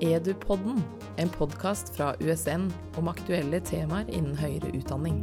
Edupodden, 0.00 0.78
en 1.20 1.28
podkast 1.28 1.90
fra 1.92 2.14
USN 2.24 2.70
om 2.96 3.08
aktuelle 3.10 3.58
temaer 3.60 4.08
innen 4.08 4.32
høyere 4.38 4.70
utdanning. 4.72 5.18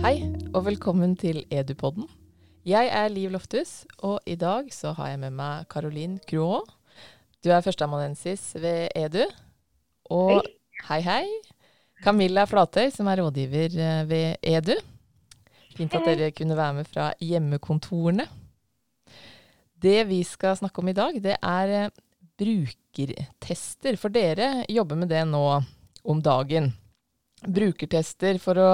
Hei, 0.00 0.22
og 0.56 0.64
velkommen 0.70 1.12
til 1.20 1.42
Edupodden. 1.52 2.06
Jeg 2.64 2.88
er 2.88 3.10
Liv 3.12 3.34
Lofthus, 3.34 3.82
og 4.00 4.24
i 4.24 4.38
dag 4.40 4.70
så 4.72 4.94
har 4.96 5.10
jeg 5.10 5.20
med 5.20 5.36
meg 5.36 5.66
Caroline 5.68 6.16
Cruot. 6.24 6.70
Du 7.44 7.50
er 7.52 7.60
førsteamanuensis 7.60 8.54
ved 8.56 8.88
Edu. 8.96 9.26
Og 10.08 10.40
hei, 10.86 11.00
hei. 11.04 11.26
Camilla 12.00 12.46
Flatøy, 12.48 12.88
som 12.94 13.10
er 13.12 13.20
rådgiver 13.20 13.76
eh, 13.76 14.06
ved 14.08 14.40
Edu. 14.40 14.78
Fint 15.76 15.92
at 15.98 16.08
dere 16.08 16.30
kunne 16.32 16.56
være 16.56 16.78
med 16.80 16.88
fra 16.88 17.10
hjemmekontorene. 17.20 18.24
Det 19.82 19.98
vi 20.08 20.22
skal 20.24 20.56
snakke 20.56 20.80
om 20.80 20.88
i 20.88 20.96
dag, 20.96 21.20
det 21.20 21.36
er 21.36 21.76
eh, 21.82 21.92
brukertester. 22.38 23.98
For 24.00 24.12
dere 24.14 24.64
jobber 24.68 24.98
med 25.02 25.12
det 25.12 25.24
nå 25.28 25.44
om 26.02 26.22
dagen. 26.22 26.70
Brukertester 27.42 28.38
for 28.42 28.60
å 28.60 28.72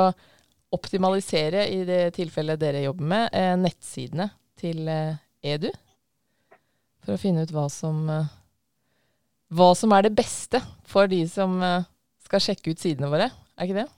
optimalisere, 0.77 1.65
i 1.73 1.85
det 1.89 2.15
tilfellet 2.19 2.61
dere 2.61 2.85
jobber 2.85 3.09
med, 3.09 3.29
eh, 3.33 3.55
nettsidene 3.57 4.29
til 4.59 4.89
Edu. 5.43 5.71
For 7.05 7.17
å 7.17 7.21
finne 7.21 7.47
ut 7.47 7.53
hva 7.55 7.69
som, 7.73 8.03
hva 9.49 9.69
som 9.77 9.95
er 9.97 10.05
det 10.05 10.17
beste 10.19 10.61
for 10.85 11.09
de 11.09 11.23
som 11.31 11.57
skal 12.29 12.45
sjekke 12.45 12.75
ut 12.75 12.83
sidene 12.83 13.09
våre. 13.09 13.31
Er 13.57 13.69
ikke 13.69 13.81
det? 13.81 13.89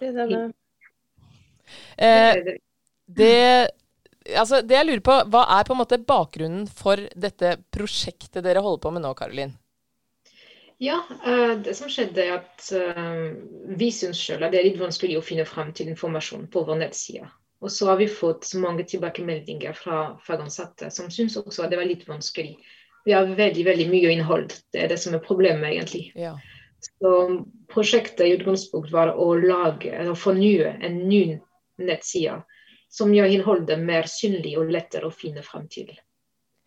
Det 0.00 0.12
stemmer. 0.14 0.52
Eh, 1.96 2.56
det, 3.06 3.70
altså, 4.32 4.62
det 4.62 4.78
jeg 4.78 4.88
lurer 4.88 5.04
på, 5.04 5.18
hva 5.32 5.44
er 5.58 5.66
på 5.66 5.74
en 5.74 5.82
måte 5.82 6.00
bakgrunnen 6.00 6.64
for 6.70 7.00
dette 7.14 7.56
prosjektet 7.74 8.42
dere 8.44 8.64
holder 8.64 8.82
på 8.84 8.94
med 8.94 9.04
nå, 9.04 9.12
Karolin? 9.18 9.54
Ja, 10.82 10.98
uh, 11.26 11.54
det 11.62 11.76
som 11.78 11.90
skjedde 11.92 12.24
er 12.24 12.36
at 12.40 12.66
uh, 12.74 13.30
vi 13.78 13.90
syns 13.94 14.20
sjøl 14.20 14.42
at 14.42 14.52
det 14.52 14.60
er 14.60 14.68
litt 14.68 14.80
vanskelig 14.80 15.20
å 15.20 15.24
finne 15.24 15.46
frem 15.48 15.70
til 15.76 15.92
informasjon 15.92 16.48
på 16.52 16.64
vår 16.66 16.80
nettside. 16.82 17.28
Og 17.64 17.72
så 17.72 17.88
har 17.88 18.00
vi 18.00 18.10
fått 18.10 18.50
mange 18.60 18.84
tilbakemeldinger 18.88 19.76
fra 19.78 20.00
fagansatte 20.26 20.90
som 20.92 21.06
syns 21.12 21.38
også 21.40 21.64
at 21.64 21.72
det 21.72 21.78
var 21.80 21.88
litt 21.88 22.02
vanskelig. 22.08 22.58
Vi 23.04 23.14
har 23.14 23.30
veldig 23.38 23.64
veldig 23.64 23.86
mye 23.88 24.10
innhold. 24.12 24.52
Det 24.72 24.82
er 24.82 24.90
det 24.92 24.98
som 25.00 25.14
er 25.16 25.22
problemet, 25.24 25.70
egentlig. 25.70 26.10
Ja. 26.18 26.34
Så 26.84 27.12
prosjektet 27.72 28.26
i 28.26 28.34
utgangspunktet 28.36 28.92
var 28.92 29.14
å 29.16 29.30
lage, 29.40 29.92
eller 29.92 30.18
fornye 30.18 30.74
en 30.84 30.98
ny 31.08 31.38
nettside 31.80 32.42
som 32.94 33.10
gjør 33.14 33.26
innholdet 33.34 33.78
mer 33.82 34.02
synlig 34.10 34.58
og 34.60 34.70
lettere 34.70 35.06
å 35.08 35.14
finne 35.14 35.42
frem 35.42 35.68
til. 35.72 36.00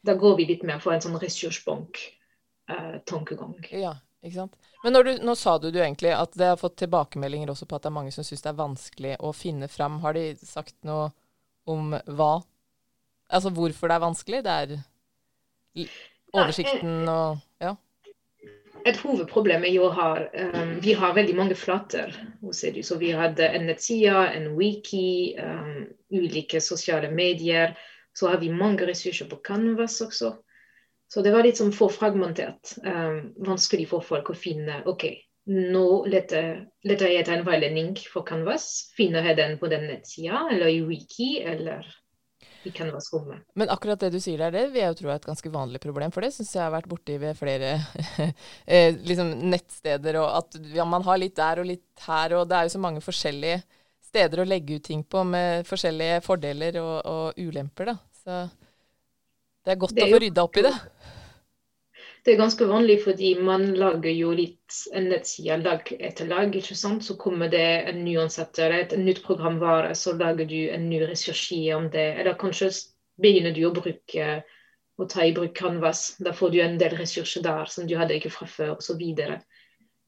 Da 0.03 0.13
går 0.19 0.35
vi 0.39 0.45
litt 0.49 0.63
mer 0.67 0.79
for 0.83 0.91
en 0.93 1.01
sånn 1.03 1.19
ressursbank-tankegang. 1.21 3.55
Eh, 3.69 3.79
ja, 3.85 3.93
ikke 4.23 4.39
sant. 4.41 4.53
Men 4.83 4.91
du, 4.93 4.99
nå 5.23 5.33
sa 5.39 5.51
du 5.57 5.65
jo 5.71 5.79
egentlig 5.79 6.11
at 6.15 6.31
det 6.37 6.47
har 6.51 6.59
fått 6.59 6.81
tilbakemeldinger 6.83 7.49
også 7.53 7.65
på 7.69 7.75
at 7.77 7.83
det 7.85 7.91
er 7.91 7.99
mange 8.01 8.15
som 8.15 8.23
syns 8.27 8.43
det 8.43 8.51
er 8.51 8.59
vanskelig 8.59 9.13
å 9.23 9.25
finne 9.35 9.67
fram. 9.71 9.93
Har 10.03 10.11
de 10.17 10.23
sagt 10.43 10.77
noe 10.87 11.05
om 11.67 11.83
hva? 11.95 12.33
Altså 13.27 13.49
hvorfor 13.55 13.85
det 13.87 13.95
er 13.95 14.05
vanskelig? 14.05 14.39
Det 14.43 14.53
er 14.63 14.69
oversikten 16.35 16.95
og 17.11 17.29
Ja 17.63 17.73
et 18.87 18.99
hovedproblem 19.03 19.65
er 19.67 19.73
jo 19.75 19.87
at 19.89 20.35
um, 20.55 20.75
vi 20.83 20.93
har 20.95 21.15
veldig 21.15 21.35
mange 21.35 21.55
flater 21.55 22.13
hos 22.41 22.63
Edu. 22.63 22.81
Så 22.83 22.97
vi 23.01 23.11
hadde 23.15 23.47
en 23.47 23.67
nettside, 23.67 24.15
en 24.35 24.53
wiki, 24.57 25.35
um, 25.41 25.87
ulike 26.13 26.61
sosiale 26.61 27.11
medier. 27.11 27.77
Så 28.17 28.31
har 28.31 28.41
vi 28.41 28.49
mange 28.49 28.87
ressurser 28.89 29.29
på 29.29 29.39
Canvas 29.45 30.01
også. 30.01 30.33
Så 31.07 31.23
det 31.23 31.31
var 31.31 31.45
litt 31.45 31.59
sånn 31.59 31.75
for 31.75 31.93
fragmentert. 31.93 32.73
Um, 32.83 33.31
vanskelig 33.47 33.87
for 33.93 34.03
folk 34.03 34.33
å 34.33 34.35
finne 34.35 34.81
OK, 34.89 35.05
nå 35.47 35.85
leter, 36.11 36.65
jeg 36.83 37.21
etter 37.21 37.37
en 37.37 37.45
veiledning 37.47 37.93
for 38.11 38.27
Canvas. 38.27 38.89
Finner 38.97 39.23
jeg 39.29 39.37
den 39.39 39.55
på 39.61 39.69
den 39.71 39.87
nettsida 39.87 40.43
eller 40.51 40.67
i 40.67 40.81
wiki 40.83 41.37
eller 41.39 41.87
i 42.67 42.71
Canvas-rommet. 42.75 43.45
Men 43.55 43.71
akkurat 43.71 44.01
det 44.01 44.11
du 44.11 44.19
sier 44.19 44.41
der, 44.41 44.51
det 44.51 44.65
vil 44.73 44.81
jeg 44.81 44.91
jo 44.91 44.97
tro 44.99 45.11
er 45.13 45.21
et 45.21 45.29
ganske 45.29 45.51
vanlig 45.53 45.79
problem. 45.83 46.11
For 46.11 46.25
det 46.25 46.33
syns 46.35 46.51
jeg 46.57 46.63
har 46.65 46.73
vært 46.73 46.89
borti 46.91 47.15
ved 47.21 47.39
flere 47.39 47.77
eh, 48.65 48.97
liksom 49.07 49.31
nettsteder. 49.53 50.19
Og 50.19 50.27
at 50.41 50.59
ja, 50.75 50.87
man 50.89 51.05
har 51.07 51.21
litt 51.21 51.37
der 51.39 51.63
og 51.63 51.69
litt 51.69 52.07
her, 52.09 52.35
og 52.41 52.49
det 52.49 52.57
er 52.57 52.67
jo 52.67 52.75
så 52.75 52.83
mange 52.83 53.03
forskjellige 53.05 53.61
steder 54.07 54.41
å 54.41 54.47
legge 54.47 54.79
ut 54.79 54.87
ting 54.87 55.03
på 55.03 55.23
med 55.27 55.67
forskjellige 55.67 56.23
fordeler 56.25 56.79
og, 56.81 56.95
og 57.05 57.43
ulemper, 57.43 57.91
da. 57.91 57.97
Så 58.23 58.41
det 59.65 59.73
er 59.73 59.79
godt 59.81 59.95
det 59.95 60.05
er 60.05 60.11
å 60.11 60.17
få 60.17 60.23
rydda 60.23 60.47
opp 60.47 60.59
i 60.59 60.65
det. 60.65 60.75
Det 62.27 62.33
er 62.33 62.41
ganske 62.41 62.65
vanlig 62.67 62.97
fordi 63.05 63.29
man 63.39 63.69
lager 63.79 64.11
jo 64.11 64.33
litt 64.35 64.77
en 64.91 65.05
nettside 65.13 65.61
lag 65.63 65.91
etter 65.95 66.27
lag. 66.27 66.55
ikke 66.55 66.75
sant? 66.75 67.05
Så 67.05 67.15
kommer 67.15 67.47
det 67.51 67.67
en 67.87 68.01
ny 68.03 68.17
ansetter, 68.19 68.73
et 68.75 68.95
nytt 68.99 69.21
programvare, 69.23 69.93
så 69.95 70.11
lager 70.19 70.49
du 70.49 70.57
en 70.73 70.89
ny 70.89 70.99
ressursside 71.07 71.75
om 71.77 71.87
det. 71.93 72.07
Eller 72.19 72.35
kanskje 72.39 72.73
begynner 73.23 73.55
du 73.55 73.63
å 73.67 73.71
bruke 73.75 74.41
å 74.97 75.07
ta 75.07 75.23
i 75.23 75.31
bruk 75.37 75.55
Canvas. 75.55 76.17
Da 76.19 76.33
får 76.35 76.51
du 76.51 76.59
en 76.65 76.75
del 76.81 76.97
ressurser 76.99 77.45
der 77.45 77.71
som 77.71 77.87
du 77.87 77.95
hadde 77.95 78.17
ikke 78.17 78.33
fra 78.33 78.49
før, 78.57 78.75
osv. 78.75 78.89
Så, 78.89 78.97
videre. 78.99 79.39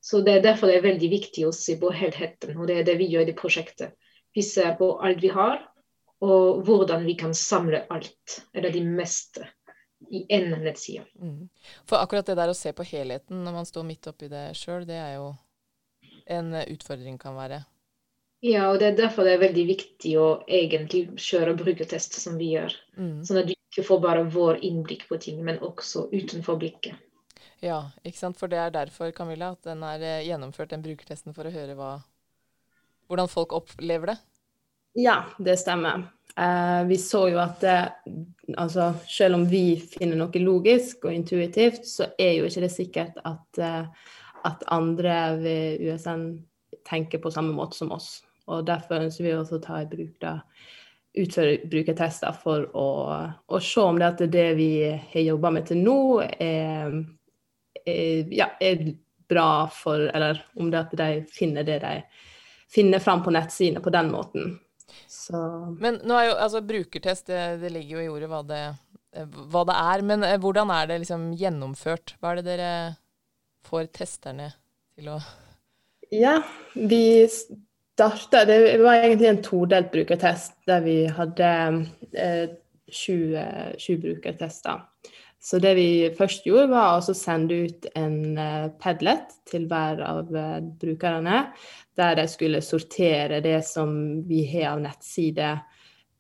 Så 0.02 0.22
det 0.26 0.38
er 0.38 0.46
derfor 0.46 0.72
det 0.72 0.80
er 0.80 0.88
veldig 0.88 1.10
viktig 1.12 1.48
å 1.48 1.56
se 1.56 1.76
på 1.80 1.92
helheten, 1.92 2.56
og 2.58 2.70
det 2.70 2.80
er 2.80 2.88
det 2.88 2.96
vi 3.02 3.10
gjør 3.12 3.28
i 3.28 3.32
det 3.32 3.38
prosjektet. 3.40 3.96
Vi 4.36 4.44
ser 4.46 4.76
på 4.80 4.94
alt 5.04 5.22
vi 5.24 5.32
har, 5.34 5.60
og 6.24 6.64
hvordan 6.68 7.06
vi 7.08 7.16
kan 7.20 7.34
samle 7.36 7.86
alt, 7.92 8.40
eller 8.54 8.72
de 8.76 8.84
meste 8.86 9.48
i 10.09 10.24
én 10.32 10.52
nettside. 10.64 11.04
Mm. 11.20 11.50
For 11.88 12.00
akkurat 12.00 12.28
det 12.28 12.38
der 12.40 12.52
å 12.52 12.58
se 12.58 12.72
på 12.76 12.86
helheten 12.88 13.44
når 13.44 13.58
man 13.59 13.68
står 13.68 13.88
midt 13.88 14.08
oppi 14.12 14.30
det 14.32 14.50
sjøl, 14.58 14.88
det 14.88 15.00
er 15.00 15.18
jo 15.18 15.34
en 16.30 16.54
utfordring 16.62 17.18
kan 17.20 17.36
være. 17.36 17.64
Ja, 18.46 18.70
og 18.72 18.80
det 18.80 18.88
er 18.88 19.00
derfor 19.02 19.28
det 19.28 19.36
er 19.36 19.42
veldig 19.42 19.66
viktig 19.68 20.14
å 20.16 20.28
egentlig 20.48 21.09
kjøre 21.20 21.58
brukertest 21.59 22.16
som 22.22 22.38
vi 22.40 22.54
gjør. 22.54 22.76
Mm. 22.96 23.18
Sånn 23.28 23.42
at 23.42 23.50
du 23.50 23.56
ikke 23.56 23.84
får 23.90 24.00
bare 24.06 24.24
vår 24.32 24.62
innblikk 24.64 25.09
på 25.09 25.20
ting, 25.20 25.42
men 25.44 25.59
også 25.66 26.08
utenfor 26.14 26.59
blikket. 26.62 26.96
Ja, 27.64 27.82
ikke 28.04 28.20
sant. 28.22 28.40
For 28.40 28.52
det 28.52 28.60
er 28.62 28.74
derfor, 28.76 29.12
Camilla, 29.16 29.54
at 29.56 29.68
den 29.68 29.84
er 29.86 30.04
eh, 30.04 30.26
gjennomført, 30.28 30.72
den 30.74 30.86
brukertesten, 30.86 31.36
for 31.36 31.50
å 31.50 31.54
høre 31.54 31.76
hva, 31.80 31.92
hvordan 33.10 33.32
folk 33.32 33.56
opplever 33.58 34.14
det? 34.14 34.20
Ja, 35.00 35.24
det 35.38 35.60
stemmer. 35.60 36.08
Eh, 36.38 36.84
vi 36.88 36.98
så 36.98 37.26
jo 37.30 37.40
at 37.42 37.60
det, 37.62 37.78
altså, 38.58 38.94
selv 39.10 39.40
om 39.40 39.46
vi 39.50 39.80
finner 39.82 40.18
noe 40.20 40.42
logisk 40.44 41.06
og 41.06 41.14
intuitivt, 41.14 41.86
så 41.88 42.12
er 42.18 42.38
jo 42.38 42.48
ikke 42.50 42.64
det 42.66 42.74
sikkert 42.74 43.22
at, 43.28 43.62
eh, 43.62 44.16
at 44.48 44.66
andre 44.72 45.20
ved 45.42 45.84
USN 45.84 46.30
tenker 46.88 47.22
på 47.22 47.32
samme 47.34 47.54
måte 47.54 47.78
som 47.78 47.92
oss. 47.92 48.22
Og 48.50 48.66
Derfor 48.66 49.04
ønsker 49.04 49.28
vi 49.28 49.36
også 49.36 49.60
å 49.60 49.64
ta 49.64 49.82
i 49.84 49.90
bruk 49.90 50.16
da, 50.24 50.40
utføre 51.20 51.58
brukertester 51.70 52.34
for 52.38 52.70
å, 52.78 52.88
å, 53.50 53.60
se 53.62 53.84
om 53.84 53.98
det 54.00 54.08
at 54.08 54.24
det 54.32 54.48
vi 54.58 54.72
har 54.88 55.26
jobba 55.26 55.52
med 55.54 55.68
til 55.70 55.82
nå, 55.84 56.00
er, 56.40 57.02
ja, 57.85 58.50
er, 58.59 58.95
bra 59.29 59.67
for 59.69 60.09
Eller 60.09 60.40
om 60.57 60.72
det 60.73 60.79
at 60.79 60.94
de 60.97 61.09
finner 61.29 61.63
det 61.63 61.79
de 61.84 61.91
finner 62.69 63.01
fram 63.01 63.22
på 63.25 63.34
nettsidene 63.34 63.81
på 63.81 63.91
den 63.94 64.12
måten. 64.13 64.56
Så. 65.07 65.38
Men 65.81 66.00
nå 66.06 66.17
er 66.17 66.29
jo, 66.29 66.35
altså 66.38 66.62
brukertest, 66.66 67.28
det, 67.29 67.59
det 67.63 67.72
ligger 67.73 67.97
jo 67.97 68.03
i 68.03 68.09
ordet 68.09 68.29
hva 68.31 68.41
det, 68.45 68.62
hva 69.50 69.63
det, 69.69 69.75
er. 69.75 70.03
Men 70.06 70.25
eh, 70.25 70.38
hvordan 70.41 70.73
er 70.73 70.90
det 70.90 71.00
liksom 71.03 71.29
gjennomført? 71.38 72.16
Hva 72.19 72.34
er 72.34 72.41
det 72.41 72.47
dere 72.50 72.72
får 73.69 73.90
testerne 73.96 74.51
til 74.97 75.11
å 75.13 75.19
Ja, 76.16 76.40
vi 76.73 77.28
starta 77.29 78.46
Det 78.47 78.79
var 78.81 79.03
egentlig 79.03 79.29
en 79.29 79.44
todelt 79.46 79.91
brukertest 79.93 80.55
der 80.70 80.85
vi 80.85 80.99
hadde 81.14 81.49
eh, 82.14 82.46
sju, 82.90 83.35
sju 83.78 83.97
brukertester. 84.02 84.85
Så 85.40 85.59
det 85.64 85.72
vi 85.78 85.90
først 86.18 86.44
gjorde, 86.47 86.68
var 86.74 87.00
å 87.00 87.16
sende 87.16 87.62
ut 87.64 87.88
en 87.96 88.36
uh, 88.36 88.68
Padlet 88.82 89.32
til 89.47 89.70
hver 89.72 90.02
av 90.03 90.34
uh, 90.36 90.58
brukerne, 90.82 91.46
der 91.96 92.18
de 92.20 92.26
skulle 92.28 92.64
sortere 92.64 93.40
det 93.44 93.62
som 93.68 93.94
vi 94.28 94.44
har 94.52 94.74
av 94.74 94.84
nettsider 94.84 95.62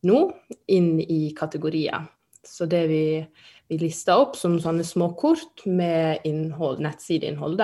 nå, 0.07 0.23
inn 0.71 1.01
i 1.03 1.33
kategorier. 1.35 2.07
Så 2.47 2.65
det 2.71 2.85
vi, 2.87 3.03
vi 3.67 3.81
lista 3.81 4.15
opp 4.21 4.39
som 4.39 4.55
sånne 4.63 4.87
små 4.87 5.11
kort 5.19 5.65
med 5.67 6.23
innhold, 6.27 6.79
nettsideinnhold, 6.83 7.59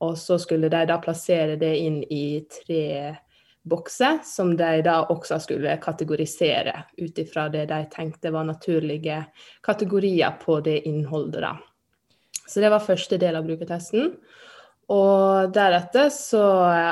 Og 0.00 0.18
så 0.18 0.38
skulle 0.42 0.68
de 0.72 0.84
da 0.88 0.98
plassere 0.98 1.56
det 1.60 1.76
inn 1.78 2.02
i 2.02 2.42
tre 2.50 3.14
bokser, 3.68 4.20
som 4.24 4.54
de 4.56 4.80
da 4.84 5.00
også 5.12 5.40
skulle 5.44 5.76
kategorisere 5.82 6.74
ut 6.98 7.18
ifra 7.20 7.48
det 7.52 7.66
de 7.70 7.80
tenkte 7.92 8.32
var 8.32 8.48
naturlige 8.48 9.24
kategorier 9.66 10.38
på 10.40 10.60
det 10.64 10.80
innholdet. 10.88 11.42
da. 11.42 11.56
Så 12.46 12.60
det 12.60 12.70
var 12.72 12.82
første 12.84 13.18
del 13.20 13.36
av 13.38 13.46
brukertesten. 13.46 14.14
Og 14.90 15.52
deretter 15.54 16.08
så 16.10 16.42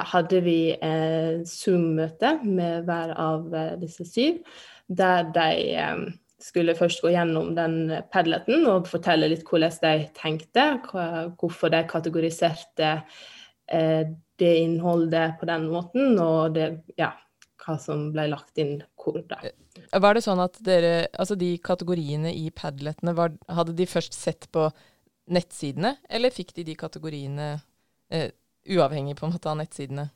hadde 0.07 0.43
vi 0.45 0.71
et 0.71 1.49
Zoom-møte 1.51 2.37
med 2.45 2.87
hver 2.87 3.11
av 3.19 3.49
disse 3.81 4.07
syv, 4.07 4.39
der 4.87 5.27
de 5.35 5.49
eh, 5.75 6.05
skulle 6.39 6.77
først 6.79 7.03
gå 7.03 7.11
gjennom 7.11 7.51
den 7.57 7.91
Padleten 8.13 8.69
og 8.71 8.87
fortelle 8.87 9.33
litt 9.33 9.43
hvordan 9.49 9.75
de 9.83 10.07
tenkte, 10.15 10.69
hvorfor 11.41 11.75
de 11.75 11.83
kategoriserte 11.91 12.93
eh, 13.67 14.15
det 14.39 14.53
innholdet 14.63 15.39
på 15.41 15.49
den 15.49 15.69
måten, 15.73 16.19
og 16.23 16.55
det, 16.57 16.69
ja, 16.99 17.13
hva 17.63 17.77
som 17.81 18.09
ble 18.15 18.29
lagt 18.33 18.59
inn 18.61 18.79
hvor. 18.99 19.21
da. 19.29 19.41
Var 19.93 20.17
det 20.17 20.25
sånn 20.25 20.43
at 20.43 20.59
dere, 20.65 21.09
altså 21.13 21.37
de 21.39 21.55
kategoriene 21.63 22.33
i 22.35 22.49
Padletene, 22.55 23.15
var, 23.19 23.35
hadde 23.51 23.77
de 23.79 23.87
først 23.89 24.17
sett 24.17 24.49
på 24.55 24.69
nettsidene, 25.29 25.97
eller 26.09 26.35
fikk 26.35 26.55
de 26.57 26.65
de 26.71 26.77
kategoriene 26.79 27.51
eh, 28.11 28.31
uavhengig 28.69 29.19
på 29.19 29.29
en 29.29 29.35
måte 29.35 29.51
av 29.51 29.59
nettsidene? 29.61 30.09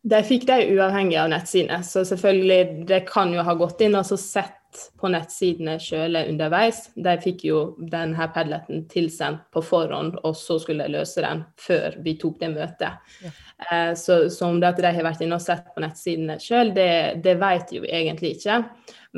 De 0.00 0.22
fikk 0.24 0.46
de 0.48 0.56
uavhengig 0.74 1.18
av 1.20 1.28
nettsidene, 1.32 1.82
så 1.84 2.06
selvfølgelig, 2.08 2.86
det 2.88 3.04
kan 3.08 3.34
jo 3.36 3.44
ha 3.44 3.54
gått 3.58 3.84
inn 3.84 3.98
og 3.98 4.08
sett 4.16 4.59
på 5.00 5.08
nettsidene 5.10 5.76
sjøl 5.82 6.18
underveis. 6.20 6.82
De 6.94 7.14
fikk 7.22 7.44
jo 7.48 7.60
denne 7.92 8.26
padleten 8.34 8.84
tilsendt 8.90 9.48
på 9.52 9.62
forhånd, 9.64 10.18
og 10.24 10.36
så 10.38 10.58
skulle 10.62 10.86
de 10.86 10.94
løse 10.96 11.24
den 11.24 11.44
før 11.60 11.96
vi 12.04 12.14
tok 12.20 12.38
det 12.42 12.50
møtet. 12.54 13.16
Ja. 13.24 13.32
Eh, 13.66 13.92
så, 13.98 14.22
så, 14.30 14.48
om 14.48 14.60
det 14.60 14.70
at 14.70 14.82
de 14.82 14.92
har 14.96 15.06
vært 15.06 15.24
inne 15.24 15.38
og 15.38 15.44
sett 15.44 15.72
på 15.74 15.82
nettsidene 15.84 16.38
sjøl, 16.42 16.74
det, 16.76 16.92
det 17.24 17.36
vet 17.40 17.74
jo 17.76 17.82
egentlig 17.84 18.34
ikke. 18.38 18.60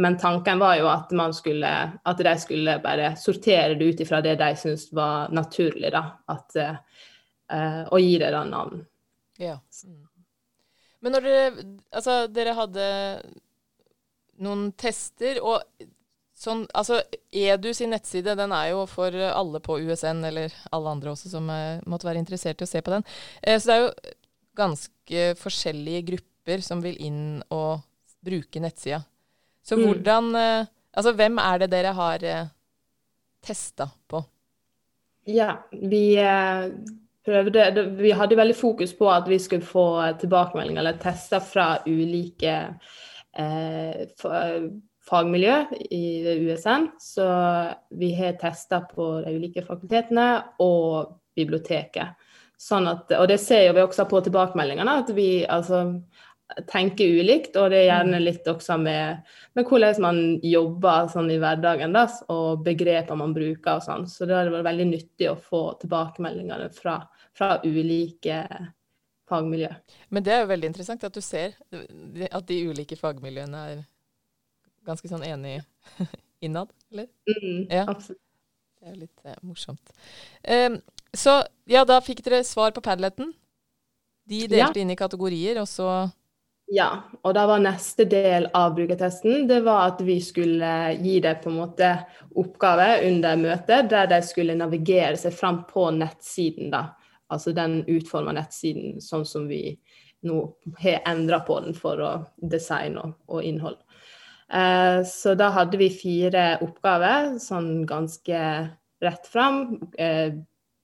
Men 0.02 0.16
tanken 0.19 0.62
var 0.62 0.78
jo 0.81 0.88
at, 0.93 1.12
skulle, 1.37 1.72
at 2.02 2.25
de 2.28 2.37
skulle 2.40 2.78
bare 2.84 3.12
sortere 3.20 3.75
det 3.76 3.90
ut 3.93 4.00
ifra 4.06 4.22
det 4.25 4.38
de 4.40 4.55
syntes 4.56 4.88
var 4.96 5.32
naturlig, 5.34 5.93
da. 5.93 6.06
At, 6.32 6.56
uh, 7.52 7.84
og 7.93 8.00
gi 8.00 8.16
det 8.22 8.32
da 8.32 8.46
navn. 8.48 8.81
Ja. 9.38 9.58
Mm. 9.84 10.00
Men 11.02 11.16
når 11.16 11.26
dere 11.26 11.46
Altså, 11.93 12.14
dere 12.31 12.55
hadde 12.56 12.87
noen 14.40 14.70
tester, 14.79 15.40
og 15.43 15.61
sånn 16.43 16.64
Altså, 16.75 17.00
Edu 17.32 17.70
sin 17.76 17.93
nettside, 17.94 18.37
den 18.38 18.55
er 18.55 18.73
jo 18.73 18.84
for 18.90 19.14
alle 19.29 19.61
på 19.64 19.79
USN, 19.82 20.25
eller 20.29 20.55
alle 20.75 20.96
andre 20.96 21.14
også 21.14 21.31
som 21.32 21.49
eh, 21.52 21.82
måtte 21.88 22.08
være 22.08 22.23
interessert 22.23 22.62
i 22.62 22.67
å 22.67 22.70
se 22.70 22.82
på 22.82 22.94
den. 22.94 23.06
Eh, 23.43 23.58
så 23.61 23.70
det 23.70 23.76
er 23.76 23.84
jo 23.84 24.17
ganske 24.58 25.26
forskjellige 25.40 26.06
grupper 26.11 26.64
som 26.64 26.82
vil 26.84 26.99
inn 27.00 27.25
og 27.55 27.84
bruke 28.23 28.62
nettsida. 28.62 29.02
Så 29.62 29.79
mm. 29.79 29.87
hvordan 29.87 30.37
eh, 30.38 30.70
Altså, 30.93 31.14
hvem 31.17 31.38
er 31.40 31.62
det 31.62 31.70
dere 31.73 31.94
har 31.96 32.25
eh, 32.29 32.49
testa 33.40 33.87
på? 34.12 34.19
Ja, 35.25 35.55
vi 35.73 36.19
prøvde 37.25 37.87
Vi 37.96 38.11
hadde 38.12 38.37
veldig 38.37 38.56
fokus 38.58 38.93
på 38.99 39.08
at 39.08 39.31
vi 39.31 39.38
skulle 39.40 39.64
få 39.64 39.87
tilbakemeldinger 40.20 40.82
eller 40.82 40.99
tester 41.00 41.40
fra 41.40 41.79
ulike 41.87 42.52
fagmiljø 45.08 45.56
i 45.90 46.05
USN. 46.46 46.88
Så 47.00 47.26
vi 47.90 48.12
har 48.19 48.38
tester 48.40 48.84
på 48.90 49.08
de 49.25 49.37
ulike 49.37 49.64
fakultetene 49.67 50.29
og 50.62 51.17
biblioteket. 51.37 52.19
Sånn 52.62 52.87
at, 52.87 53.11
og 53.19 53.26
det 53.26 53.40
ser 53.43 53.73
vi 53.75 53.82
også 53.82 54.06
på 54.06 54.20
tilbakemeldingene, 54.23 55.00
at 55.02 55.08
vi 55.17 55.43
altså, 55.50 55.81
tenker 56.70 57.17
ulikt. 57.19 57.56
Og 57.56 57.73
det 57.73 57.81
er 57.81 57.88
gjerne 57.88 58.20
mm. 58.20 58.26
litt 58.26 58.50
også 58.50 58.76
med, 58.79 59.32
med 59.56 59.67
hvordan 59.67 60.05
man 60.05 60.20
jobber 60.46 61.08
sånn 61.12 61.32
i 61.32 61.40
hverdagen, 61.43 61.96
da, 61.96 62.06
og 62.32 62.62
begreper 62.67 63.19
man 63.19 63.34
bruker 63.37 63.79
og 63.79 63.87
sånn. 63.87 64.06
Så 64.11 64.29
det 64.29 64.38
har 64.38 64.52
vært 64.52 64.69
veldig 64.70 64.88
nyttig 64.93 65.32
å 65.32 65.40
få 65.40 65.64
tilbakemeldingene 65.82 66.70
fra, 66.76 67.00
fra 67.37 67.56
ulike 67.64 68.44
fagmiljø. 69.32 69.70
Men 70.12 70.26
det 70.26 70.34
er 70.34 70.44
jo 70.44 70.50
veldig 70.52 70.70
interessant 70.70 71.08
at 71.08 71.17
du 71.17 71.23
ser 71.25 71.56
at 71.73 72.46
de 72.49 72.61
ulike 72.69 72.99
fagmiljøene 73.00 73.64
er 73.73 73.82
ganske 74.87 75.08
sånn 75.11 75.25
enige 75.26 75.64
innad, 76.44 76.73
eller? 76.93 77.08
Mm, 77.29 77.67
ja. 77.70 77.87
Absolutt. 77.88 78.20
Det 78.82 78.88
er 78.88 78.96
jo 78.96 79.00
litt 79.05 79.29
eh, 79.31 79.38
morsomt. 79.46 79.93
Um, 80.43 80.81
så 81.14 81.37
ja, 81.70 81.84
da 81.87 82.00
fikk 82.02 82.25
dere 82.26 82.40
svar 82.46 82.73
på 82.75 82.82
Padleten. 82.82 83.31
De 84.26 84.40
delte 84.50 84.81
ja. 84.81 84.82
inn 84.82 84.90
i 84.90 84.99
kategorier, 84.99 85.61
og 85.62 85.69
så 85.70 85.87
ja, 86.73 86.88
og 87.20 87.34
da 87.37 87.43
var 87.50 87.61
neste 87.61 88.06
del 88.08 88.46
av 88.56 88.70
brukertesten 88.76 89.44
det 89.50 89.58
var 89.67 89.90
at 89.90 89.99
vi 90.06 90.14
skulle 90.25 90.70
gi 91.02 91.19
dem 91.20 91.40
på 91.43 91.50
en 91.50 91.58
måte 91.58 91.90
oppgave 92.38 92.87
under 93.11 93.37
møtet, 93.37 93.90
der 93.90 94.08
de 94.08 94.20
skulle 94.25 94.56
navigere 94.56 95.19
seg 95.20 95.34
fram 95.37 95.62
på 95.69 95.90
nettsiden. 95.99 96.70
da. 96.73 96.94
Altså 97.32 97.55
den 97.56 97.81
utforma 97.90 98.34
nettsiden 98.37 99.00
sånn 99.02 99.26
som 99.29 99.49
vi 99.50 99.64
nå 100.29 100.38
har 100.79 101.02
endra 101.11 101.40
på 101.46 101.58
den 101.64 101.75
for 101.75 102.00
å 102.02 102.12
designe 102.38 103.02
og, 103.02 103.17
og 103.32 103.49
innhold. 103.49 103.81
Eh, 104.52 105.00
så 105.08 105.34
da 105.38 105.50
hadde 105.56 105.81
vi 105.81 105.90
fire 105.90 106.46
oppgaver, 106.62 107.37
sånn 107.43 107.82
ganske 107.88 108.38
rett 109.02 109.29
fram. 109.29 109.64
Eh, 109.99 110.38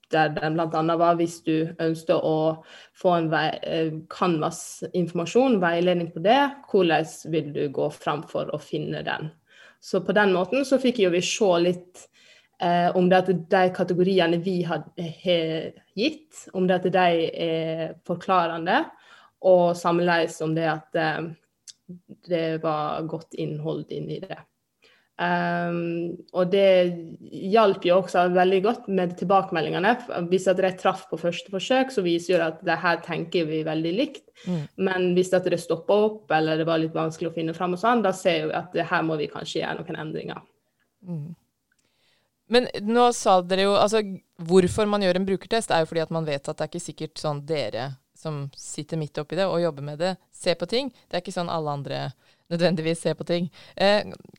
der 0.09 0.31
den 0.33 0.55
bl.a. 0.57 0.97
var 0.97 1.19
hvis 1.19 1.43
du 1.45 1.69
ønsket 1.85 2.17
å 2.25 2.65
få 2.97 3.15
en 3.19 3.29
eh, 3.37 3.99
Canvas-informasjon, 4.09 5.59
veiledning 5.61 6.09
på 6.15 6.23
det, 6.25 6.41
hvordan 6.71 7.11
vil 7.33 7.51
du 7.53 7.67
gå 7.77 7.91
fram 7.93 8.25
for 8.29 8.49
å 8.55 8.61
finne 8.63 9.05
den. 9.05 9.29
Så 9.81 10.01
på 10.03 10.17
den 10.17 10.33
måten 10.35 10.65
så 10.67 10.81
fikk 10.83 11.03
jo 11.05 11.13
vi 11.13 11.21
se 11.23 11.51
litt 11.63 12.09
eh, 12.63 12.97
om 12.97 13.09
det 13.11 13.23
at 13.23 13.33
de 13.55 13.63
kategoriene 13.75 14.41
vi 14.45 14.61
har 14.69 14.85
gitt, 14.99 16.45
om 16.53 16.69
det 16.69 16.81
at 16.81 16.91
de 16.95 17.09
er 17.49 17.97
forklarende, 18.09 18.85
og 19.47 19.77
sammenlignes 19.79 20.41
om 20.43 20.55
det 20.57 20.69
at 20.71 20.99
eh, 20.99 21.33
det 22.29 22.47
var 22.63 23.07
godt 23.09 23.39
innhold 23.41 23.87
inni 23.95 24.21
det. 24.23 24.39
Um, 25.19 26.15
og 26.31 26.53
det 26.53 26.95
hjalp 27.51 27.83
jo 27.89 27.97
også 27.97 28.29
veldig 28.37 28.59
godt 28.63 28.85
med 28.95 29.17
tilbakemeldingene. 29.19 29.97
Hvis 30.31 30.47
at 30.51 30.61
det 30.63 30.77
traff 30.79 31.09
på 31.11 31.19
første 31.19 31.51
forsøk, 31.51 31.91
så 31.91 32.05
viser 32.07 32.35
jo 32.35 32.39
det 32.39 32.47
at 32.53 32.61
det 32.69 32.77
her 32.85 33.01
tenker 33.03 33.49
vi 33.49 33.65
veldig 33.67 33.95
likt. 33.97 34.23
Mm. 34.47 34.63
Men 34.87 35.09
hvis 35.17 35.33
at 35.35 35.49
det 35.51 35.59
stoppa 35.59 35.97
opp, 36.07 36.31
eller 36.31 36.61
det 36.61 36.69
var 36.69 36.79
litt 36.79 36.95
vanskelig 36.95 37.33
å 37.33 37.35
finne 37.35 37.57
fram, 37.57 37.75
og 37.75 37.83
sånn, 37.83 38.05
da 38.07 38.15
ser 38.15 38.47
vi 38.47 38.57
at 38.61 38.79
her 38.93 39.05
må 39.09 39.19
vi 39.19 39.31
kanskje 39.33 39.65
gjøre 39.65 39.81
noen 39.81 40.01
endringer. 40.05 40.45
Mm. 41.03 41.27
Men 42.49 42.69
nå 42.83 43.11
sa 43.13 43.41
dere 43.45 43.69
jo 43.69 43.77
altså 43.77 44.03
Hvorfor 44.49 44.87
man 44.87 45.03
gjør 45.03 45.19
en 45.19 45.27
brukertest, 45.27 45.73
er 45.75 45.83
jo 45.83 45.89
fordi 45.91 46.05
at 46.05 46.13
man 46.15 46.27
vet 46.29 46.47
at 46.47 46.55
det 46.55 46.65
er 46.65 46.71
ikke 46.71 46.85
sikkert 46.85 47.19
sånn 47.19 47.41
dere 47.47 47.89
som 48.19 48.49
sitter 48.57 48.99
midt 48.99 49.19
oppi 49.19 49.37
det 49.39 49.47
og 49.47 49.61
jobber 49.63 49.85
med 49.87 49.99
det, 50.03 50.17
ser 50.35 50.55
på 50.59 50.67
ting. 50.71 50.91
Det 51.07 51.19
er 51.19 51.23
ikke 51.23 51.35
sånn 51.35 51.51
alle 51.51 51.75
andre 51.75 51.99
nødvendigvis 52.51 53.03
ser 53.05 53.15
på 53.15 53.27
ting. 53.29 53.49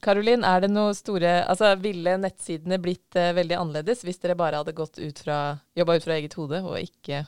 Karolin, 0.02 0.44
eh, 0.44 0.50
er 0.50 0.66
det 0.66 0.72
noe 0.72 0.96
store 0.98 1.44
Altså, 1.46 1.76
ville 1.80 2.18
nettsidene 2.20 2.80
blitt 2.82 3.16
eh, 3.16 3.32
veldig 3.38 3.58
annerledes 3.60 4.04
hvis 4.04 4.20
dere 4.24 4.38
bare 4.40 4.62
hadde 4.62 4.76
gått 4.78 5.00
ut 5.00 5.22
fra 5.26 5.40
jobba 5.78 5.96
ut 5.96 6.08
fra 6.08 6.18
eget 6.18 6.36
hode 6.40 6.64
og 6.66 6.80
ikke 6.80 7.24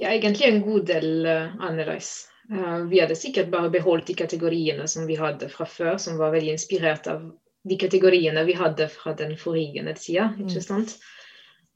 Ja, 0.00 0.08
egentlig 0.14 0.48
en 0.48 0.62
god 0.64 0.86
del 0.88 1.26
uh, 1.28 1.52
annerledes. 1.60 2.30
Uh, 2.48 2.86
vi 2.88 3.02
hadde 3.02 3.18
sikkert 3.18 3.50
bare 3.52 3.68
beholdt 3.68 4.06
de 4.08 4.16
kategoriene 4.16 4.86
som 4.88 5.04
vi 5.06 5.18
hadde 5.20 5.50
fra 5.52 5.66
før, 5.68 5.98
som 6.00 6.16
var 6.16 6.32
veldig 6.32 6.54
inspirert 6.56 7.10
av 7.12 7.26
de 7.68 7.76
kategoriene 7.76 8.44
vi 8.44 8.54
hadde 8.56 8.88
fra 8.88 9.14
den 9.16 9.36
forrige 9.38 9.82
nettsida. 9.84 10.30
Mm. 10.36 10.46
ikke 10.46 10.62
sant? 10.64 10.96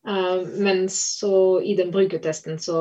Uh, 0.08 0.44
men 0.60 0.88
så 0.92 1.60
i 1.64 1.76
den 1.76 1.92
brukertesten 1.92 2.58
så 2.58 2.78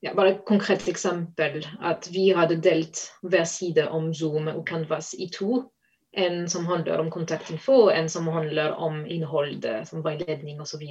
ja, 0.00 0.14
bare 0.14 0.34
et 0.34 0.44
konkret 0.46 0.88
eksempel. 0.88 1.66
At 1.80 2.08
vi 2.12 2.28
hadde 2.36 2.60
delt 2.62 3.00
hver 3.22 3.44
side 3.44 3.88
om 3.88 4.12
Zoom 4.14 4.48
og 4.52 4.66
Canvas 4.68 5.14
i 5.18 5.30
to. 5.32 5.64
En 6.16 6.48
som 6.48 6.66
handler 6.66 6.98
om 6.98 7.10
kontaktinfo, 7.10 7.72
og 7.88 7.96
en 7.96 8.08
som 8.08 8.28
handler 8.32 8.72
om 8.72 9.02
innholdet, 9.06 9.88
som 9.88 10.04
veiledning 10.04 10.60
osv. 10.60 10.84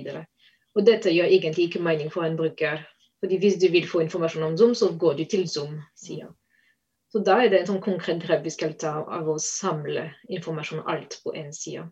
Dette 0.86 1.14
gjør 1.14 1.32
egentlig 1.32 1.70
ikke 1.70 1.82
mening 1.82 2.12
for 2.14 2.28
en 2.28 2.38
bruker. 2.38 2.84
Fordi 3.24 3.40
hvis 3.42 3.58
du 3.58 3.72
vil 3.72 3.88
få 3.90 4.04
informasjon 4.04 4.44
om 4.44 4.58
Zoom, 4.58 4.76
så 4.76 4.92
går 4.92 5.14
du 5.18 5.26
til 5.26 5.48
Zoom-sida. 5.50 6.28
Så 7.16 7.22
da 7.24 7.38
er 7.40 7.52
det 7.52 7.62
en 7.62 7.70
sånn 7.70 7.84
konkret 7.84 8.20
grep 8.26 8.44
vi 8.44 8.52
skal 8.52 8.74
ta 8.80 8.98
av 9.18 9.30
å 9.32 9.38
samle 9.40 10.10
informasjon 10.28 10.84
alt 10.92 11.22
på 11.24 11.32
én 11.40 11.54
side. 11.56 11.86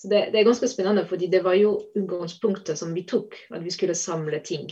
Så 0.00 0.08
det, 0.08 0.30
det, 0.32 0.40
er 0.40 0.48
ganske 0.48 0.70
spennende, 0.72 1.04
fordi 1.06 1.28
det 1.30 1.42
var 1.44 1.54
jo 1.58 1.74
utgangspunktet 1.92 2.80
som 2.80 2.94
vi 2.96 3.04
tok, 3.06 3.36
at 3.52 3.60
vi 3.62 3.74
skulle 3.74 3.98
samle 3.98 4.40
ting 4.40 4.70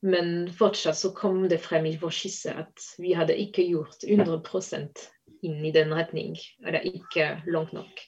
men 0.00 0.52
fortsatt 0.52 0.96
så 0.96 1.10
kom 1.10 1.48
det 1.48 1.58
frem 1.58 1.86
i 1.86 1.96
vår 2.00 2.12
skisse 2.14 2.54
at 2.56 2.84
vi 2.98 3.12
hadde 3.16 3.36
ikke 3.36 3.64
gjort 3.68 4.04
100% 4.06 5.02
inn 5.44 5.64
i 5.64 5.72
den 5.72 5.92
retning. 5.92 6.36
Eller 6.66 6.84
ikke 6.88 7.42
langt 7.46 7.74
nok. 7.76 8.00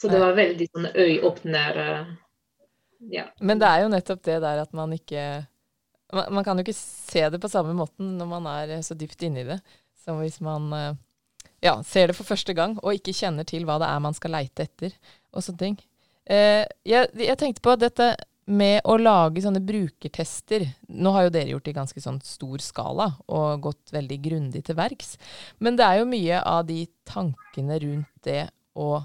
Så 0.00 0.08
det 0.08 0.20
var 0.22 0.36
veldig 0.38 0.68
sånn 0.70 0.88
øyeåpner 0.94 1.80
ja. 3.12 3.28
Men 3.40 3.60
det 3.60 3.68
er 3.68 3.84
jo 3.84 3.90
nettopp 3.92 4.24
det 4.26 4.38
der 4.42 4.62
at 4.62 4.72
man 4.74 4.92
ikke 4.94 5.24
man, 6.12 6.24
man, 6.38 6.44
kan 6.44 6.58
jo 6.58 6.64
ikke 6.64 6.78
se 6.78 7.26
det 7.30 7.40
på 7.42 7.50
samme 7.52 7.74
måten 7.76 8.16
når 8.18 8.30
man 8.30 8.48
er 8.50 8.72
så 8.82 8.96
dypt 8.98 9.22
inni 9.26 9.44
det, 9.46 9.58
som 10.08 10.22
hvis 10.22 10.40
man 10.44 10.72
eh, 10.72 10.96
ja, 11.64 11.76
ser 11.84 12.10
det 12.10 12.16
for 12.16 12.28
første 12.28 12.54
gang 12.56 12.78
og 12.80 12.96
ikke 12.96 13.16
kjenner 13.16 13.46
til 13.48 13.68
hva 13.68 13.78
det 13.82 13.90
er 13.90 14.02
man 14.02 14.16
skal 14.16 14.34
leite 14.38 14.64
etter 14.64 14.96
og 15.34 15.44
sånne 15.44 15.62
ting. 15.62 15.78
Eh, 16.28 16.64
jeg, 16.88 17.12
jeg, 17.16 17.38
tenkte 17.40 17.64
på 17.64 17.76
dette 17.80 18.12
med 18.48 18.80
å 18.88 18.96
lage 19.00 19.42
sånne 19.44 19.60
brukertester 19.64 20.64
Nå 20.88 21.12
har 21.12 21.26
jo 21.26 21.32
dere 21.34 21.52
gjort 21.52 21.66
det 21.66 21.72
i 21.74 21.76
ganske 21.76 22.00
sånn 22.00 22.20
stor 22.24 22.62
skala 22.64 23.10
og 23.28 23.64
gått 23.66 23.92
veldig 23.92 24.18
grundig 24.24 24.62
til 24.64 24.78
verks. 24.78 25.16
Men 25.60 25.76
det 25.76 25.84
er 25.84 26.00
jo 26.00 26.08
mye 26.08 26.40
av 26.40 26.64
de 26.68 26.82
tankene 27.08 27.80
rundt 27.84 28.28
det 28.28 28.46
å 28.78 29.02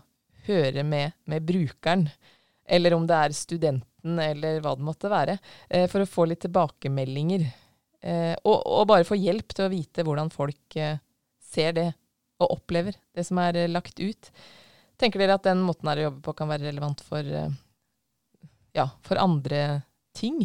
høre 0.48 0.84
med, 0.84 1.16
med, 1.28 1.44
brukeren, 1.48 2.08
eller 2.64 2.96
om 2.96 3.08
det 3.08 3.20
er 3.20 3.36
studenten, 3.36 4.20
eller 4.20 4.60
hva 4.64 4.76
det 4.76 4.88
måtte 4.88 5.12
være, 5.12 5.38
eh, 5.70 5.88
for 5.92 6.04
å 6.04 6.10
få 6.10 6.28
litt 6.28 6.44
tilbakemeldinger. 6.44 7.48
Eh, 8.04 8.34
og, 8.44 8.58
og, 8.68 8.88
bare 8.90 9.08
få 9.08 9.16
hjelp 9.16 9.56
til 9.56 9.68
å 9.68 9.72
vite 9.72 10.04
hvordan 10.04 10.32
folk 10.34 10.76
eh, 10.76 11.00
ser 11.40 11.78
det 11.78 11.90
og 12.44 12.58
opplever 12.58 12.98
det 13.16 13.24
som 13.24 13.40
er 13.40 13.62
lagt 13.72 14.02
ut. 14.04 14.32
Tenker 15.00 15.22
dere 15.22 15.38
at 15.40 15.46
den 15.48 15.64
måten 15.64 15.88
her 15.88 16.02
å 16.02 16.10
jobbe 16.10 16.24
på 16.26 16.34
kan 16.38 16.52
være 16.52 16.68
relevant 16.68 17.00
for, 17.06 17.24
ja, 18.76 18.86
for 19.06 19.22
andre 19.22 19.62
ting? 20.18 20.42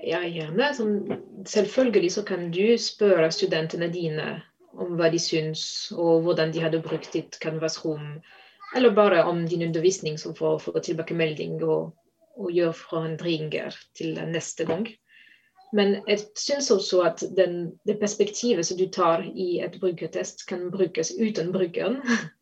Ja, 0.00 0.22
gjerne. 0.24 0.70
Selvfølgelig 1.46 2.12
så 2.14 2.22
kan 2.28 2.50
du 2.54 2.78
spørre 2.80 3.28
studentene 3.34 3.90
dine 3.92 4.28
om 4.78 4.94
hva 4.98 5.10
de 5.12 5.18
syns, 5.20 5.62
og 5.96 6.24
hvordan 6.24 6.54
de 6.54 6.62
hadde 6.64 6.82
brukt 6.84 7.12
ditt 7.16 7.38
Canvas-rom. 7.42 8.20
Eller 8.76 8.94
bare 8.94 9.24
om 9.26 9.42
din 9.48 9.66
undervisning, 9.66 10.18
som 10.18 10.34
får, 10.38 10.60
får 10.64 10.78
tilbakemelding 10.86 11.58
og, 11.66 11.90
og 12.38 12.52
gjør 12.54 12.72
forandringer 12.76 13.76
til 13.98 14.14
neste 14.30 14.66
gang. 14.68 14.86
Men 15.72 16.00
jeg 16.08 16.24
syns 16.38 16.70
også 16.74 17.02
at 17.06 17.22
den, 17.36 17.72
det 17.86 18.00
perspektivet 18.00 18.66
som 18.66 18.78
du 18.78 18.88
tar 18.90 19.22
i 19.22 19.60
et 19.62 19.76
brukertest, 19.80 20.46
kan 20.48 20.70
brukes 20.70 21.12
uten 21.18 21.52
brukeren. 21.54 22.00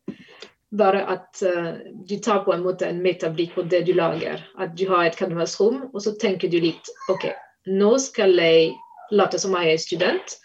Bare 0.79 1.01
at 1.09 1.41
uh, 1.45 1.77
du 2.05 2.17
tar 2.21 2.43
på 2.45 2.53
en 2.53 2.65
måte 2.65 2.89
en 2.89 3.01
metablikk 3.01 3.55
på 3.55 3.65
det 3.69 3.83
du 3.87 3.93
lager. 3.97 4.41
At 4.57 4.75
du 4.77 4.87
har 4.89 5.05
et 5.05 5.17
canvas-rom, 5.17 5.87
og 5.93 6.01
så 6.01 6.13
tenker 6.21 6.49
du 6.49 6.59
litt 6.61 6.91
OK, 7.09 7.29
nå 7.69 7.95
skal 8.01 8.37
jeg 8.37 8.73
late 9.11 9.39
som 9.41 9.55
jeg 9.57 9.73
er 9.73 9.81
student, 9.81 10.37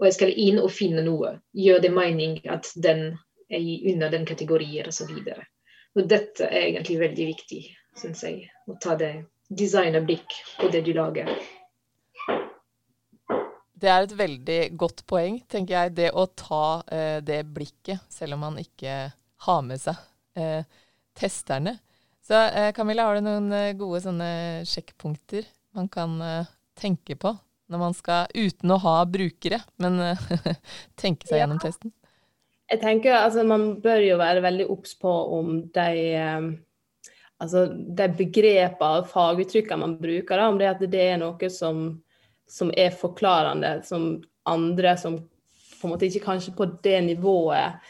og 0.00 0.08
jeg 0.08 0.16
skal 0.16 0.36
inn 0.36 0.60
og 0.60 0.72
finne 0.72 1.04
noe. 1.04 1.36
Gjør 1.56 1.80
det 1.84 1.92
mening 1.92 2.38
at 2.48 2.68
den 2.76 3.10
er 3.50 3.92
under 3.92 4.12
den 4.12 4.24
kategorien 4.28 4.88
osv. 4.88 5.12
Dette 5.96 6.46
er 6.46 6.68
egentlig 6.70 7.00
veldig 7.00 7.30
viktig, 7.34 7.62
syns 8.00 8.24
jeg. 8.24 8.48
Å 8.68 8.76
ta 8.80 8.96
det 9.00 9.14
designerblikk 9.50 10.36
på 10.60 10.70
det 10.72 10.84
du 10.86 10.92
lager. 10.96 11.32
Det 13.80 13.88
er 13.88 14.04
et 14.04 14.16
veldig 14.16 14.58
godt 14.76 15.04
poeng, 15.08 15.38
tenker 15.48 15.76
jeg. 15.76 15.94
Det 15.96 16.10
å 16.12 16.26
ta 16.36 16.64
eh, 16.92 17.18
det 17.24 17.42
blikket, 17.48 18.02
selv 18.12 18.36
om 18.36 18.44
man 18.48 18.58
ikke 18.60 18.96
har 19.46 19.62
med 19.64 19.80
seg 19.80 19.96
eh, 20.36 20.66
testerne. 21.16 21.78
Så 22.24 22.36
eh, 22.36 22.72
Camilla, 22.76 23.08
har 23.08 23.18
du 23.18 23.24
noen 23.24 23.48
eh, 23.56 23.72
gode 23.78 24.02
sånne 24.04 24.32
sjekkpunkter 24.68 25.48
man 25.78 25.88
kan 25.92 26.18
eh, 26.22 26.50
tenke 26.78 27.16
på 27.16 27.32
når 27.70 27.78
man 27.78 27.94
skal, 27.94 28.26
uten 28.34 28.74
å 28.74 28.80
ha 28.82 28.96
brukere, 29.06 29.60
men 29.78 30.00
tenke 31.00 31.28
seg 31.28 31.38
ja. 31.38 31.44
gjennom 31.44 31.60
testen? 31.62 31.92
Jeg 32.70 32.80
tenker 32.82 33.16
altså 33.18 33.44
Man 33.46 33.80
bør 33.82 34.02
jo 34.04 34.18
være 34.20 34.42
veldig 34.44 34.66
obs 34.70 34.94
på 34.98 35.10
om 35.38 35.56
de, 35.74 35.88
eh, 36.18 36.48
altså, 37.42 37.64
de 37.70 38.08
begrepene 38.18 39.00
og 39.00 39.10
faguttrykkene 39.10 39.82
man 39.82 39.96
bruker, 40.02 40.36
da, 40.36 40.48
om 40.50 40.60
det, 40.60 40.90
det 40.92 41.06
er 41.12 41.20
noe 41.22 41.50
som, 41.52 42.00
som, 42.50 42.72
er 42.76 42.94
forklarende, 42.94 43.78
som 43.86 44.12
andre 44.50 44.96
som 44.98 45.20
på 45.80 45.88
en 45.88 45.94
måte 45.94 46.10
ikke 46.10 46.26
kanskje 46.26 46.54
på 46.56 46.66
det 46.84 46.98
nivået 47.06 47.80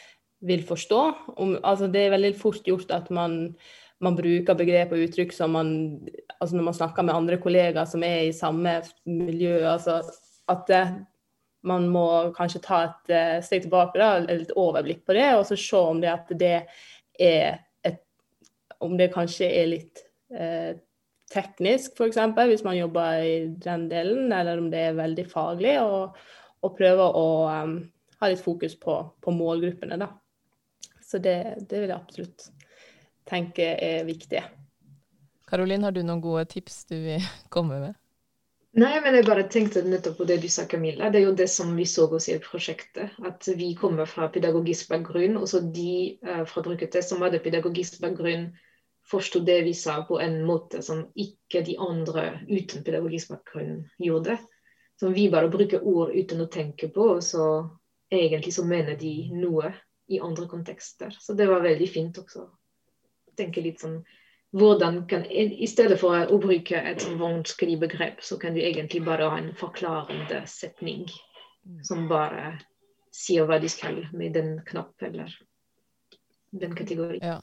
vil 0.47 0.63
forstå. 0.65 1.01
Om, 1.37 1.57
altså, 1.65 1.89
det 1.91 2.07
er 2.07 2.15
veldig 2.15 2.35
fort 2.39 2.67
gjort 2.67 2.93
at 2.95 3.11
man 3.11 3.55
man 4.01 4.17
bruker 4.17 4.57
begrep 4.57 4.95
og 4.95 5.03
uttrykk 5.05 5.35
som 5.37 5.55
man 5.57 5.71
altså 6.41 6.57
Når 6.57 6.65
man 6.71 6.77
snakker 6.77 7.05
med 7.05 7.15
andre 7.15 7.37
kollegaer 7.37 7.85
som 7.85 8.03
er 8.03 8.31
i 8.31 8.33
samme 8.33 8.79
miljø, 9.05 9.59
altså 9.69 10.01
at 10.49 10.63
det, 10.67 10.85
man 11.69 11.85
må 11.93 12.33
kanskje 12.33 12.63
ta 12.65 12.79
et 12.87 13.13
uh, 13.13 13.43
steg 13.45 13.67
tilbake, 13.67 14.01
da, 14.01 14.25
et 14.33 14.55
overblikk 14.57 15.05
på 15.07 15.15
det, 15.15 15.29
og 15.37 15.45
så 15.47 15.59
se 15.61 15.77
om 15.77 16.01
det 16.01 16.15
det 16.41 16.55
er 17.21 17.61
et 17.85 18.01
Om 18.81 18.97
det 18.97 19.13
kanskje 19.13 19.51
er 19.53 19.69
litt 19.69 20.01
uh, 20.33 20.73
teknisk, 21.31 21.95
f.eks., 21.97 22.19
hvis 22.51 22.65
man 22.67 22.79
jobber 22.79 23.23
i 23.23 23.35
den 23.63 23.89
delen, 23.91 24.33
eller 24.33 24.59
om 24.59 24.71
det 24.73 24.85
er 24.89 24.99
veldig 24.99 25.27
faglig, 25.31 25.77
og, 25.83 26.17
og 26.63 26.77
prøve 26.79 27.07
å 27.17 27.27
um, 27.49 27.77
ha 28.21 28.31
litt 28.31 28.43
fokus 28.45 28.77
på, 28.81 28.97
på 29.23 29.35
målgruppene, 29.35 30.01
da. 30.01 30.11
Så 31.07 31.19
det, 31.23 31.37
det 31.71 31.83
vil 31.83 31.91
jeg 31.91 31.99
absolutt 31.99 32.51
tenke 33.31 33.75
er 33.77 34.05
viktig. 34.07 34.43
Karolin, 35.51 35.83
har 35.87 35.95
du 35.95 36.03
noen 36.05 36.23
gode 36.23 36.47
tips 36.51 36.85
du 36.91 36.97
vil 36.99 37.27
komme 37.55 37.81
med? 37.83 37.99
Nei, 38.79 38.93
men 39.03 39.17
jeg 39.19 39.27
bare 39.27 39.49
tenkte 39.51 39.83
nettopp 39.83 40.21
på 40.21 40.27
det 40.31 40.37
du 40.45 40.47
sa, 40.47 40.63
Camilla. 40.71 41.09
Det 41.11 41.19
er 41.19 41.25
jo 41.27 41.35
det 41.35 41.49
som 41.51 41.73
vi 41.75 41.83
så 41.91 42.05
oss 42.07 42.29
i 42.31 42.37
prosjektet. 42.39 43.17
At 43.27 43.49
vi 43.59 43.73
kommer 43.75 44.07
fra 44.07 44.29
pedagogisk 44.31 44.93
bakgrunn. 44.93 45.35
Og 45.41 45.49
så 45.51 45.59
de 45.75 46.21
uh, 46.23 46.45
fra 46.47 46.63
Brukete 46.63 47.03
som 47.03 47.25
hadde 47.27 47.43
pedagogisk 47.43 47.99
bakgrunn, 48.05 48.53
forsto 49.11 49.43
det 49.45 49.61
vi 49.67 49.75
sa 49.75 50.01
på 50.07 50.21
en 50.23 50.41
måte 50.47 50.83
som 50.87 51.05
ikke 51.19 51.65
de 51.67 51.77
andre 51.83 52.41
uten 52.49 52.85
pedagogisk 52.87 53.35
bakgrunn 53.35 53.85
gjorde. 53.99 54.39
Som 55.01 55.17
vi 55.17 55.31
bare 55.33 55.51
bruker 55.51 55.85
ord 55.87 56.13
uten 56.15 56.45
å 56.45 56.51
tenke 56.53 56.91
på, 56.93 57.07
og 57.17 57.23
så 57.25 57.45
egentlig 58.13 58.53
så 58.55 58.67
mener 58.69 58.99
de 59.01 59.31
noe 59.33 59.73
i 60.11 60.21
andre 60.21 60.47
kontekster. 60.51 61.15
Så 61.17 61.35
det 61.39 61.49
var 61.49 61.65
veldig 61.65 61.89
fint 61.89 62.19
også 62.21 62.47
tenke 63.41 63.65
litt 63.65 63.83
sånn 63.83 64.01
hvordan 64.51 65.05
kan, 65.07 65.23
I 65.31 65.67
stedet 65.71 66.01
for 66.01 66.17
å 66.19 66.39
bruke 66.43 66.75
et 66.75 67.05
sånn 67.05 67.21
vanskelig 67.21 67.77
begrep, 67.85 68.19
så 68.19 68.35
kan 68.41 68.57
du 68.57 68.59
egentlig 68.59 69.05
bare 69.07 69.29
ha 69.31 69.39
en 69.39 69.53
forklarende 69.55 70.41
setning 70.51 71.05
som 71.87 72.09
bare 72.11 72.57
sier 73.15 73.47
hva 73.47 73.61
de 73.63 73.71
skal 73.71 74.03
med 74.11 74.35
den 74.35 74.57
knapp 74.67 75.07
eller 75.07 75.31
den 76.51 76.75
kategorien. 76.75 77.23
Ja. 77.23 77.39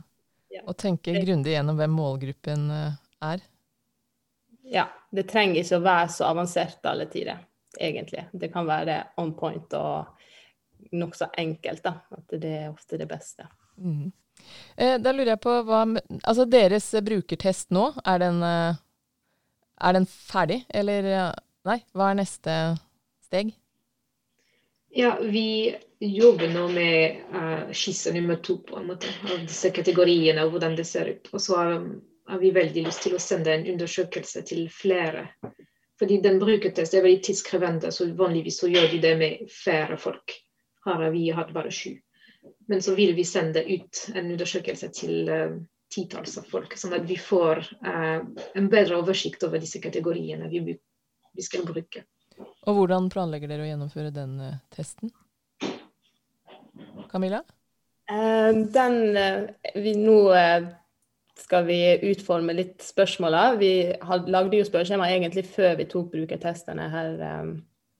Og 0.65 0.77
tenke 0.79 1.15
grundig 1.21 1.53
gjennom 1.53 1.77
hvem 1.79 1.93
målgruppen 1.97 2.69
eh, 2.73 2.95
er. 3.31 3.43
Ja. 4.67 4.87
Det 5.07 5.23
trenger 5.29 5.61
ikke 5.61 5.77
å 5.79 5.85
være 5.85 6.07
så 6.11 6.25
avansert 6.27 6.83
alle 6.89 7.05
tider, 7.07 7.39
egentlig. 7.79 8.25
Det 8.35 8.49
kan 8.51 8.67
være 8.67 8.97
on 9.21 9.31
point 9.39 9.71
og 9.79 10.91
nokså 10.91 11.29
enkelt. 11.39 11.83
da, 11.85 11.93
At 12.17 12.35
det 12.41 12.51
er 12.57 12.71
ofte 12.73 12.99
det 12.99 13.07
beste. 13.07 13.47
Mm. 13.79 14.11
Eh, 14.75 14.97
da 14.99 15.13
lurer 15.13 15.31
jeg 15.33 15.41
på 15.41 15.53
hva 15.65 15.79
Altså 16.19 16.45
deres 16.45 16.91
brukertest 17.05 17.71
nå, 17.73 17.87
er 18.05 18.19
den, 18.21 18.43
eh, 18.43 18.81
er 19.81 19.97
den 19.97 20.05
ferdig, 20.05 20.65
eller 20.69 21.31
Nei, 21.67 21.81
hva 21.91 22.11
er 22.11 22.19
neste 22.21 22.53
steg? 23.27 23.49
Ja, 24.97 25.19
vi 25.21 25.75
jobber 25.99 26.49
nå 26.49 26.67
med 26.67 27.17
uh, 27.33 27.71
skisse 27.71 28.13
nummer 28.13 28.35
to 28.35 28.57
på 28.57 28.79
en 28.79 28.87
måte, 28.87 29.11
av 29.29 29.43
disse 29.45 29.69
kategoriene 29.69 30.41
og 30.41 30.55
hvordan 30.55 30.73
det 30.79 30.87
ser 30.89 31.11
ut. 31.11 31.29
Og 31.37 31.43
så 31.43 31.59
har, 31.59 31.75
har, 32.31 32.39
vi 32.41 32.49
veldig 32.55 32.87
lyst 32.87 33.03
til 33.05 33.13
å 33.13 33.21
sende 33.21 33.53
en 33.53 33.67
undersøkelse 33.75 34.41
til 34.49 34.63
flere. 34.73 35.27
Fordi 36.01 36.17
den 36.25 36.41
brukertest 36.41 36.97
er 36.97 37.05
veldig 37.05 37.21
tidskrevende, 37.29 37.91
så 37.93 38.09
vanligvis 38.17 38.57
så 38.63 38.71
gjør 38.73 38.89
de 38.95 39.03
det 39.05 39.13
med 39.21 39.45
færre 39.53 39.99
folk. 40.01 40.33
Her 40.89 41.05
har 41.05 41.13
vi 41.13 41.27
hatt 41.29 41.53
bare 41.53 41.75
sju. 41.77 41.93
Men 42.65 42.81
så 42.81 42.97
vil 42.97 43.13
vi 43.13 43.29
sende 43.35 43.61
ut 43.69 44.01
en 44.15 44.33
undersøkelse 44.33 44.89
til 44.97 45.29
uh, 45.29 45.59
titalls 45.93 46.39
av 46.41 46.49
folk, 46.49 46.73
sånn 46.73 46.97
at 46.97 47.05
vi 47.05 47.21
får 47.21 47.61
uh, 47.85 48.25
en 48.57 48.73
bedre 48.73 48.97
oversikt 48.97 49.45
over 49.45 49.61
disse 49.61 49.77
kategoriene 49.85 50.49
vi, 50.49 50.65
vi, 50.73 51.45
skal 51.45 51.69
bruke. 51.69 52.07
Og 52.39 52.79
hvordan 52.79 53.07
planlegger 53.13 53.51
dere 53.51 53.65
å 53.65 53.69
gjennomføre 53.69 54.11
den 54.15 54.35
uh, 54.41 54.57
testen? 54.73 55.13
Camilla? 57.11 57.43
den 58.07 58.93
vi 59.75 59.91
Nå 59.99 60.17
skal 61.35 61.65
vi 61.67 61.79
utforme 62.07 62.53
litt 62.55 62.79
spørsmål. 62.85 63.35
Vi 63.59 63.71
lagde 64.31 64.61
jo 64.61 64.67
spørreskjema 64.67 65.09
egentlig 65.11 65.43
før 65.49 65.75
vi 65.79 65.89
tok 65.91 66.13
brukertestene 66.13 66.87
her 66.93 67.17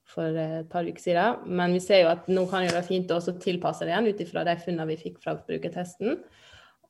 for 0.08 0.40
et 0.40 0.70
par 0.72 0.88
uker 0.88 1.04
siden. 1.04 1.44
Men 1.60 1.76
vi 1.76 1.82
ser 1.84 2.04
jo 2.04 2.12
at 2.14 2.30
nå 2.32 2.46
kan 2.50 2.66
det 2.66 2.74
være 2.76 2.88
fint 2.88 3.12
å 3.14 3.20
tilpasse 3.42 3.86
det 3.86 3.94
igjen 3.94 4.10
ut 4.10 4.24
ifra 4.24 4.46
de 4.48 4.56
funnene 4.64 4.90
vi 4.92 5.00
fikk 5.02 5.20
fra 5.24 5.36
brukertesten. 5.40 6.22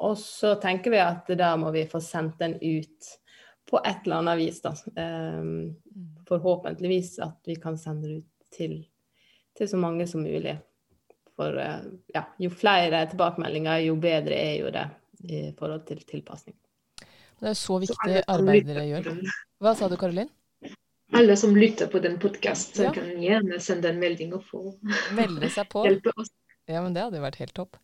Og 0.06 0.18
så 0.22 0.54
tenker 0.62 0.94
vi 0.94 1.01
at 1.01 1.30
da 1.39 1.56
må 1.60 1.74
vi 1.74 1.88
få 1.89 2.01
sendt 2.04 2.38
den 2.42 2.58
ut 2.62 3.13
på 3.68 3.82
et 3.82 4.06
eller 4.06 4.22
annet 4.22 4.39
vis. 4.39 4.62
da. 4.63 4.74
Forhåpentligvis 6.27 7.17
at 7.24 7.48
vi 7.48 7.55
kan 7.62 7.77
sende 7.79 8.07
det 8.10 8.22
ut 8.22 8.55
til, 8.57 8.77
til 9.57 9.69
så 9.69 9.79
mange 9.79 10.07
som 10.10 10.25
mulig. 10.25 10.57
For 11.38 11.55
uh, 11.55 11.84
ja, 12.13 12.25
jo 12.41 12.50
flere 12.51 13.05
tilbakemeldinger, 13.12 13.86
jo 13.88 13.98
bedre 14.01 14.38
er 14.38 14.55
jo 14.62 14.74
det 14.74 14.88
i 15.27 15.43
forhold 15.57 15.86
til 15.88 16.01
tilpasning. 16.07 16.57
Det 17.38 17.51
er 17.51 17.57
så 17.57 17.77
viktig 17.79 18.24
arbeid 18.27 18.65
dere 18.65 18.88
gjør. 18.89 19.12
Hva 19.62 19.74
sa 19.77 19.89
du, 19.89 19.98
Karolin? 20.00 20.29
alle 21.13 21.38
som 21.38 21.55
lytter 21.57 21.88
på 21.88 22.00
den 22.00 22.19
podkasten, 22.19 22.86
ja. 22.86 22.93
kan 22.93 23.22
gjerne 23.22 23.60
sende 23.63 23.91
en 23.93 24.00
melding 24.01 24.34
og 24.36 24.43
få 24.46 24.62
Melde 25.15 25.50
seg 25.53 25.69
på. 25.72 25.86
hjelpe 25.88 26.13
oss. 26.15 26.34
Ja, 26.67 26.81
men 26.84 26.93
Det 26.93 27.05
hadde 27.05 27.22
jo 27.22 27.24
vært 27.24 27.39
helt 27.39 27.55
topp. 27.55 27.77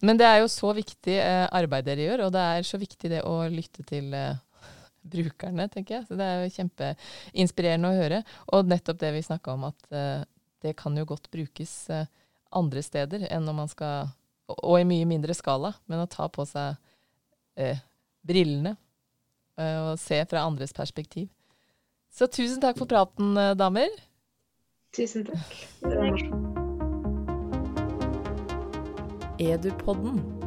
Men 0.00 0.18
det 0.18 0.26
er 0.28 0.36
jo 0.44 0.50
så 0.52 0.70
viktig 0.76 1.16
eh, 1.18 1.46
arbeid 1.58 1.88
dere 1.88 2.04
gjør, 2.06 2.26
og 2.28 2.36
det 2.36 2.44
er 2.54 2.68
så 2.68 2.78
viktig 2.78 3.10
det 3.10 3.24
å 3.26 3.40
lytte 3.50 3.82
til 3.88 4.14
eh, 4.14 4.38
brukerne, 5.12 5.68
tenker 5.72 5.98
jeg. 5.98 6.06
Så 6.08 6.18
det 6.18 6.26
er 6.26 6.42
jo 6.42 6.54
kjempeinspirerende 6.56 7.90
å 7.90 7.98
høre. 7.98 8.22
Og 8.54 8.70
nettopp 8.70 9.00
det 9.02 9.12
vi 9.16 9.24
snakka 9.26 9.54
om, 9.54 9.68
at 9.70 9.88
uh, 9.94 10.22
det 10.64 10.74
kan 10.78 10.96
jo 10.98 11.06
godt 11.08 11.30
brukes 11.34 11.74
uh, 11.92 12.06
andre 12.58 12.82
steder 12.84 13.26
enn 13.28 13.44
når 13.46 13.58
man 13.58 13.70
skal 13.72 14.14
og 14.48 14.78
i 14.80 14.86
mye 14.88 15.04
mindre 15.04 15.34
skala, 15.36 15.74
men 15.92 16.00
å 16.00 16.08
ta 16.08 16.24
på 16.32 16.46
seg 16.48 16.78
uh, 17.60 17.80
brillene 18.24 18.72
eh, 19.60 19.76
og 19.90 20.00
se 20.00 20.22
fra 20.30 20.46
andres 20.48 20.72
perspektiv. 20.72 21.28
Så 22.08 22.30
tusen 22.32 22.62
takk 22.64 22.80
for 22.80 22.88
praten, 22.88 23.36
damer. 23.60 23.92
Tusen 24.96 25.28
takk. 25.28 25.52
Edupodden 29.38 30.37